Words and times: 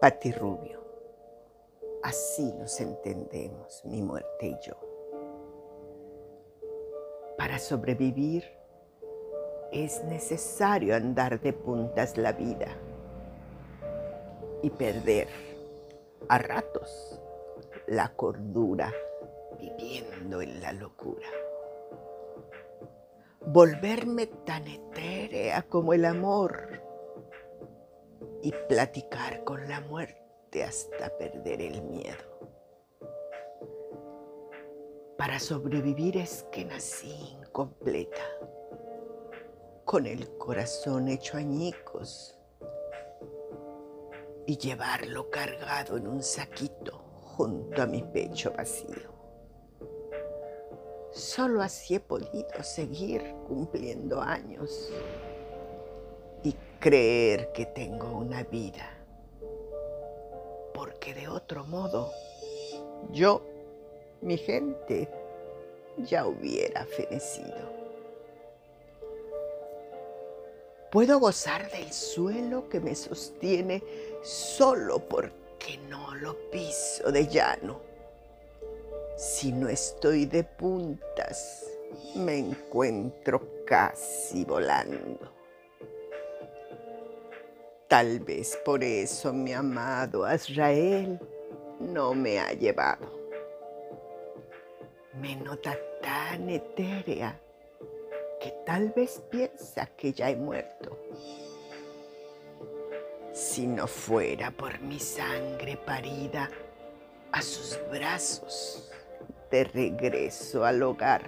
Pati 0.00 0.30
Rubio. 0.30 0.78
Así 2.04 2.52
nos 2.52 2.80
entendemos, 2.80 3.82
mi 3.84 4.00
muerte 4.00 4.46
y 4.46 4.56
yo. 4.64 4.74
Para 7.36 7.58
sobrevivir 7.58 8.44
es 9.72 10.04
necesario 10.04 10.94
andar 10.94 11.40
de 11.40 11.52
puntas 11.52 12.16
la 12.16 12.30
vida 12.30 12.68
y 14.62 14.70
perder 14.70 15.26
a 16.28 16.38
ratos 16.38 17.20
la 17.88 18.14
cordura 18.14 18.92
viviendo 19.58 20.40
en 20.40 20.60
la 20.60 20.72
locura. 20.74 21.26
Volverme 23.46 24.28
tan 24.46 24.68
etérea 24.68 25.62
como 25.62 25.92
el 25.92 26.04
amor 26.04 26.77
y 28.42 28.52
platicar 28.68 29.44
con 29.44 29.68
la 29.68 29.80
muerte 29.80 30.64
hasta 30.64 31.16
perder 31.16 31.60
el 31.60 31.82
miedo. 31.82 32.38
Para 35.16 35.40
sobrevivir 35.40 36.16
es 36.16 36.44
que 36.52 36.64
nací 36.64 37.12
incompleta, 37.40 38.22
con 39.84 40.06
el 40.06 40.28
corazón 40.38 41.08
hecho 41.08 41.36
añicos 41.36 42.38
y 44.46 44.56
llevarlo 44.56 45.28
cargado 45.30 45.96
en 45.96 46.06
un 46.06 46.22
saquito 46.22 46.92
junto 47.36 47.82
a 47.82 47.86
mi 47.86 48.02
pecho 48.02 48.52
vacío. 48.56 49.18
Solo 51.10 51.62
así 51.62 51.96
he 51.96 52.00
podido 52.00 52.62
seguir 52.62 53.34
cumpliendo 53.46 54.20
años 54.20 54.92
y 56.42 56.54
creer 56.80 57.52
que 57.52 57.66
tengo 57.66 58.16
una 58.16 58.42
vida, 58.44 58.90
porque 60.74 61.14
de 61.14 61.28
otro 61.28 61.64
modo 61.64 62.10
yo, 63.12 63.42
mi 64.20 64.36
gente, 64.36 65.08
ya 65.98 66.26
hubiera 66.26 66.84
fenecido. 66.84 67.78
Puedo 70.90 71.18
gozar 71.18 71.70
del 71.70 71.92
suelo 71.92 72.68
que 72.68 72.80
me 72.80 72.94
sostiene 72.94 73.82
solo 74.22 75.00
porque 75.00 75.78
no 75.88 76.14
lo 76.14 76.34
piso 76.50 77.12
de 77.12 77.26
llano. 77.26 77.80
Si 79.16 79.52
no 79.52 79.68
estoy 79.68 80.26
de 80.26 80.44
puntas, 80.44 81.66
me 82.14 82.38
encuentro 82.38 83.64
casi 83.66 84.44
volando. 84.44 85.37
Tal 87.88 88.20
vez 88.20 88.54
por 88.66 88.84
eso 88.84 89.32
mi 89.32 89.54
amado 89.54 90.26
Azrael 90.26 91.18
no 91.80 92.12
me 92.12 92.38
ha 92.38 92.52
llevado. 92.52 93.18
Me 95.14 95.34
nota 95.36 95.74
tan 96.02 96.50
etérea 96.50 97.40
que 98.42 98.52
tal 98.66 98.90
vez 98.90 99.22
piensa 99.30 99.86
que 99.96 100.12
ya 100.12 100.28
he 100.28 100.36
muerto. 100.36 100.98
Si 103.32 103.66
no 103.66 103.86
fuera 103.86 104.50
por 104.50 104.78
mi 104.80 105.00
sangre 105.00 105.78
parida 105.78 106.50
a 107.32 107.40
sus 107.40 107.78
brazos 107.90 108.90
de 109.50 109.64
regreso 109.64 110.62
al 110.66 110.82
hogar, 110.82 111.22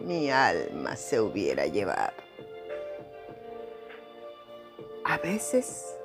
mi 0.00 0.30
alma 0.30 0.94
se 0.94 1.20
hubiera 1.20 1.66
llevado. 1.66 2.25
A 5.08 5.18
veces 5.18 5.96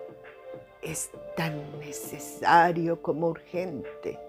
es 0.83 1.09
tan 1.35 1.79
necesario 1.79 3.01
como 3.01 3.29
urgente 3.29 4.19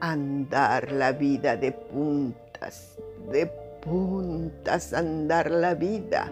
andar 0.00 0.92
la 0.92 1.12
vida 1.12 1.56
de 1.56 1.72
puntas, 1.72 2.98
de 3.30 3.46
puntas, 3.80 4.92
andar 4.92 5.50
la 5.50 5.72
vida 5.72 6.30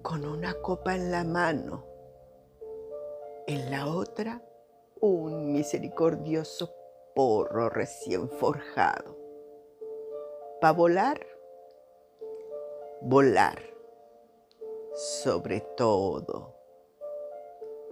con 0.00 0.24
una 0.24 0.54
copa 0.54 0.94
en 0.94 1.10
la 1.10 1.24
mano, 1.24 1.84
en 3.46 3.70
la 3.70 3.86
otra 3.86 4.40
un 5.00 5.52
misericordioso 5.52 6.72
porro 7.14 7.68
recién 7.68 8.30
forjado. 8.30 9.14
Para 10.58 10.72
volar, 10.72 11.26
volar 13.02 13.67
sobre 14.98 15.60
todo 15.76 16.56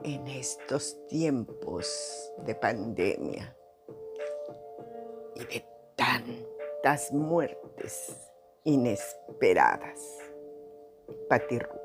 en 0.02 0.26
estos 0.26 1.06
tiempos 1.06 2.32
de 2.38 2.52
pandemia 2.56 3.56
y 5.36 5.44
de 5.44 5.64
tantas 5.94 7.12
muertes 7.12 8.32
inesperadas. 8.64 10.00
Patirru. 11.28 11.75